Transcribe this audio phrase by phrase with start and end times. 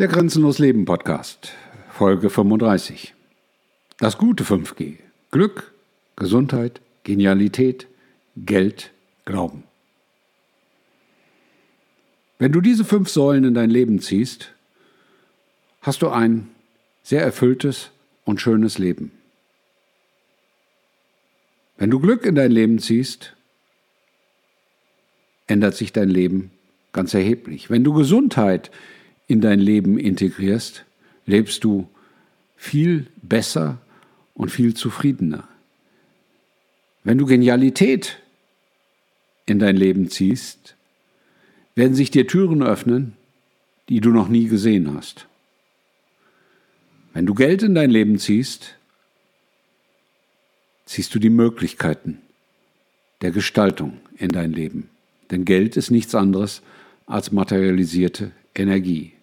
[0.00, 1.52] Der Grenzenlos Leben Podcast,
[1.88, 3.14] Folge 35.
[4.00, 4.96] Das gute 5G.
[5.30, 5.72] Glück,
[6.16, 7.86] Gesundheit, Genialität,
[8.34, 8.90] Geld,
[9.24, 9.62] Glauben.
[12.40, 14.52] Wenn du diese fünf Säulen in dein Leben ziehst,
[15.80, 16.48] hast du ein
[17.04, 17.92] sehr erfülltes
[18.24, 19.12] und schönes Leben.
[21.76, 23.36] Wenn du Glück in dein Leben ziehst,
[25.46, 26.50] ändert sich dein Leben
[26.92, 27.70] ganz erheblich.
[27.70, 28.94] Wenn du Gesundheit in
[29.28, 30.84] dein Leben integrierst,
[31.26, 31.88] lebst du
[32.56, 33.78] viel besser
[34.34, 35.48] und viel zufriedener.
[37.04, 38.18] Wenn du Genialität
[39.46, 40.74] in dein Leben ziehst,
[41.74, 43.14] werden sich dir Türen öffnen,
[43.88, 45.26] die du noch nie gesehen hast.
[47.12, 48.76] Wenn du Geld in dein Leben ziehst,
[50.86, 52.18] ziehst du die Möglichkeiten
[53.22, 54.90] der Gestaltung in dein Leben.
[55.30, 56.62] Denn Geld ist nichts anderes
[57.06, 59.13] als materialisierte Energie.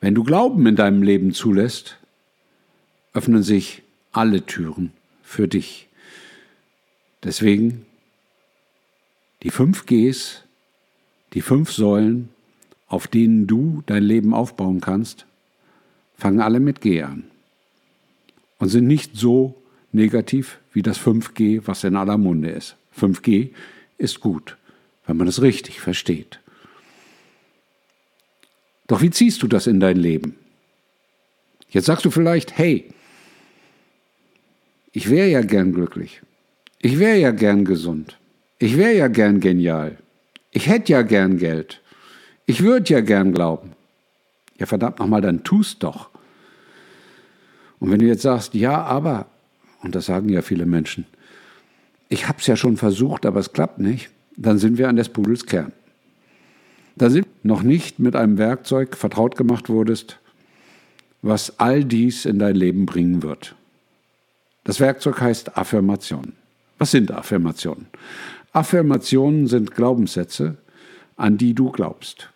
[0.00, 1.98] Wenn du Glauben in deinem Leben zulässt,
[3.12, 5.88] öffnen sich alle Türen für dich.
[7.24, 7.84] Deswegen
[9.42, 10.44] die fünf Gs,
[11.32, 12.28] die fünf Säulen,
[12.86, 15.26] auf denen du dein Leben aufbauen kannst,
[16.16, 17.24] fangen alle mit G an
[18.58, 19.54] und sind nicht so
[19.92, 22.76] negativ wie das 5G, was in aller Munde ist.
[22.98, 23.50] 5G
[23.98, 24.56] ist gut,
[25.06, 26.40] wenn man es richtig versteht.
[28.88, 30.34] Doch wie ziehst du das in dein Leben?
[31.70, 32.90] Jetzt sagst du vielleicht, hey,
[34.92, 36.22] ich wäre ja gern glücklich.
[36.80, 38.18] Ich wäre ja gern gesund.
[38.58, 39.98] Ich wäre ja gern genial.
[40.50, 41.82] Ich hätte ja gern Geld.
[42.46, 43.72] Ich würde ja gern glauben.
[44.58, 46.08] Ja, verdammt nochmal, dann tust doch.
[47.78, 49.26] Und wenn du jetzt sagst, ja, aber,
[49.82, 51.04] und das sagen ja viele Menschen,
[52.08, 55.10] ich habe es ja schon versucht, aber es klappt nicht, dann sind wir an des
[55.10, 55.72] Pudels Kern
[56.98, 60.18] da sind noch nicht mit einem Werkzeug vertraut gemacht wurdest,
[61.22, 63.54] was all dies in dein Leben bringen wird.
[64.64, 66.34] Das Werkzeug heißt Affirmation.
[66.78, 67.86] Was sind Affirmationen?
[68.52, 70.56] Affirmationen sind Glaubenssätze,
[71.16, 72.30] an die du glaubst,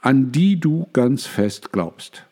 [0.00, 2.24] an die du ganz fest glaubst.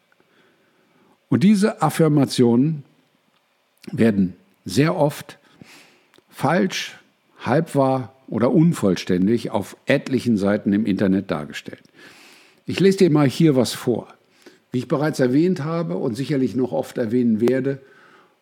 [1.29, 2.85] Und diese Affirmationen
[3.93, 4.35] werden
[4.65, 5.39] sehr oft
[6.29, 6.99] falsch,
[7.39, 11.83] halbwahr oder unvollständig auf etlichen Seiten im Internet dargestellt.
[12.65, 14.09] Ich lese dir mal hier was vor.
[14.73, 17.81] Wie ich bereits erwähnt habe und sicherlich noch oft erwähnen werde,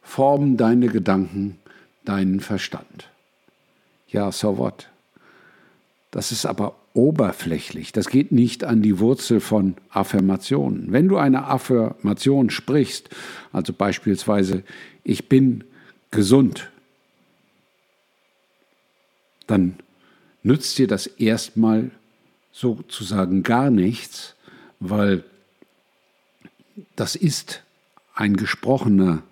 [0.03, 1.59] formen deine Gedanken
[2.05, 3.09] deinen Verstand.
[4.09, 4.89] Ja, so what?
[6.11, 7.93] Das ist aber oberflächlich.
[7.93, 10.93] Das geht nicht an die Wurzel von Affirmationen.
[10.93, 13.11] Wenn du eine Affirmation sprichst,
[13.53, 14.63] also beispielsweise,
[15.05, 15.65] ich bin
[16.11, 16.71] gesund,
[19.49, 19.77] dann
[20.43, 21.91] nützt dir das erstmal
[22.53, 24.35] sozusagen gar nichts,
[24.81, 25.25] weil
[26.97, 27.63] das ist
[28.15, 29.23] ein gesprochener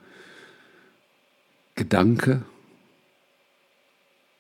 [1.75, 2.43] Gedanke,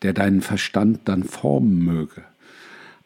[0.03, 2.25] der deinen Verstand dann formen möge.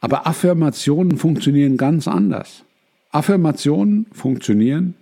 [0.01, 2.65] Aber Affirmationen funktionieren ganz anders.
[3.11, 4.95] Affirmationen funktionieren,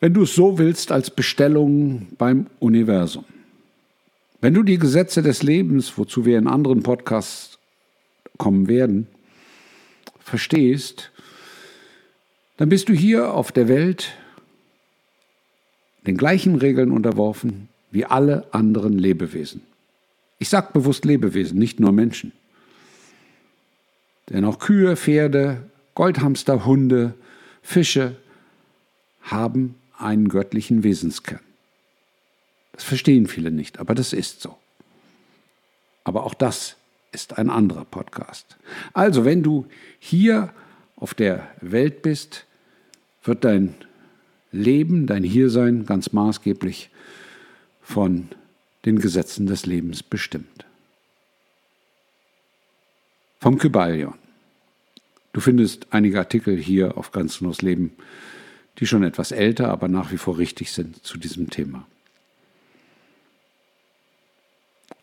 [0.00, 3.24] wenn du es so willst, als Bestellung beim Universum.
[4.40, 7.58] Wenn du die Gesetze des Lebens, wozu wir in anderen Podcasts
[8.36, 9.08] kommen werden,
[10.20, 11.10] verstehst,
[12.56, 14.14] dann bist du hier auf der Welt
[16.06, 19.62] den gleichen Regeln unterworfen wie alle anderen Lebewesen.
[20.38, 22.32] Ich sage bewusst Lebewesen, nicht nur Menschen.
[24.28, 27.14] Denn auch Kühe, Pferde, Goldhamster, Hunde,
[27.62, 28.14] Fische
[29.22, 31.40] haben einen göttlichen Wesenskern.
[32.78, 34.56] Das verstehen viele nicht, aber das ist so.
[36.04, 36.76] Aber auch das
[37.10, 38.56] ist ein anderer Podcast.
[38.92, 39.66] Also, wenn du
[39.98, 40.54] hier
[40.94, 42.46] auf der Welt bist,
[43.24, 43.74] wird dein
[44.52, 46.90] Leben, dein Hiersein ganz maßgeblich
[47.82, 48.28] von
[48.84, 50.64] den Gesetzen des Lebens bestimmt.
[53.40, 54.14] Vom Kybalion.
[55.32, 57.90] Du findest einige Artikel hier auf Grenzenlos Leben,
[58.78, 61.84] die schon etwas älter, aber nach wie vor richtig sind zu diesem Thema.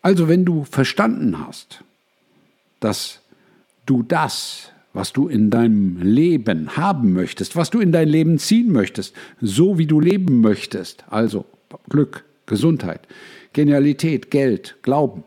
[0.06, 1.82] Also wenn du verstanden hast,
[2.78, 3.18] dass
[3.86, 8.70] du das, was du in deinem Leben haben möchtest, was du in dein Leben ziehen
[8.70, 11.44] möchtest, so wie du leben möchtest, also
[11.88, 13.00] Glück, Gesundheit,
[13.52, 15.24] Genialität, Geld, Glauben,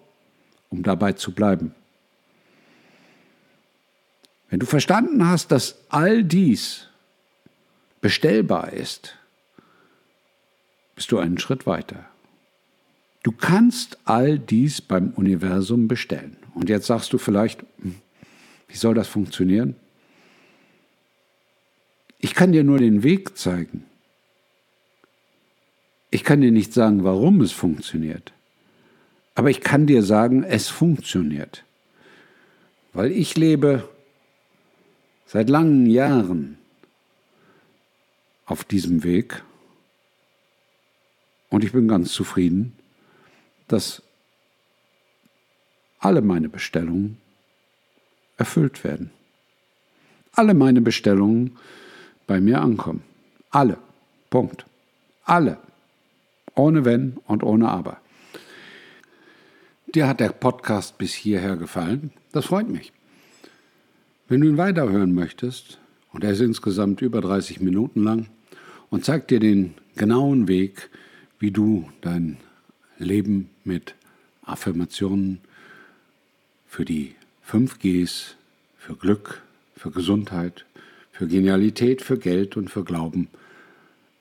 [0.70, 1.76] um dabei zu bleiben.
[4.50, 6.88] Wenn du verstanden hast, dass all dies
[8.00, 9.18] bestellbar ist,
[10.96, 12.09] bist du einen Schritt weiter.
[13.24, 16.38] Du kannst all dies beim Universum bestellen.
[16.54, 17.96] Und jetzt sagst du vielleicht, hm,
[18.68, 19.76] wie soll das funktionieren?
[22.20, 23.86] Ich kann dir nur den Weg zeigen.
[26.12, 28.34] Ich kann dir nicht sagen, warum es funktioniert.
[29.36, 31.64] Aber ich kann dir sagen, es funktioniert.
[32.94, 33.88] Weil ich lebe
[35.26, 36.58] seit langen Jahren
[38.46, 39.44] auf diesem Weg
[41.50, 42.74] und ich bin ganz zufrieden,
[43.70, 44.02] dass
[46.00, 47.18] alle meine Bestellungen
[48.38, 49.12] erfüllt werden.
[50.34, 51.58] Alle meine Bestellungen
[52.28, 53.04] bei mir ankommen.
[53.50, 53.78] Alle.
[54.30, 54.66] Punkt.
[55.24, 55.58] Alle.
[56.56, 57.98] Ohne Wenn und ohne Aber.
[59.94, 62.12] Dir hat der Podcast bis hierher gefallen.
[62.32, 62.94] Das freut mich.
[64.28, 65.80] Wenn du ihn weiterhören möchtest,
[66.12, 68.28] und er ist insgesamt über 30 Minuten lang
[68.90, 70.90] und zeigt dir den genauen Weg,
[71.40, 72.38] wie du dein
[73.00, 73.96] Leben mit
[74.44, 75.42] Affirmationen
[76.68, 78.36] für die 5 Gs,
[78.78, 79.42] für Glück,
[79.76, 80.66] für Gesundheit,
[81.12, 83.30] für Genialität, für Geld und für Glauben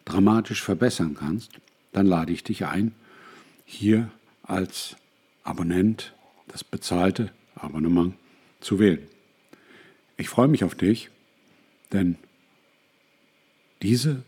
[0.05, 1.53] dramatisch verbessern kannst,
[1.93, 2.93] dann lade ich dich ein,
[3.65, 4.11] hier
[4.43, 4.97] als
[5.45, 6.15] Abonnent
[6.49, 8.15] das bezahlte Abonnement
[8.61, 9.07] zu wählen.
[10.17, 11.11] Ich freue mich auf dich,
[11.93, 12.17] denn
[13.83, 14.23] diese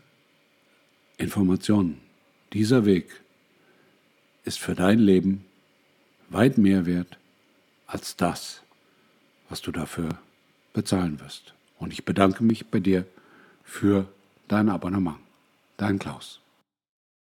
[1.17, 1.99] Informationen,
[2.53, 3.20] dieser Weg
[4.43, 5.45] ist für dein Leben
[6.29, 7.17] weit mehr wert
[7.87, 8.61] als das,
[9.49, 10.09] was du dafür
[10.73, 11.53] bezahlen wirst.
[11.77, 13.05] Und ich bedanke mich bei dir
[13.63, 14.07] für
[14.47, 15.17] dein Abonnement.
[15.77, 16.39] Dein Klaus.